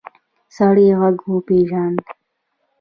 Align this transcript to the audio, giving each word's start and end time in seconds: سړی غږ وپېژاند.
سړی 0.55 0.87
غږ 0.99 1.17
وپېژاند. 1.33 2.01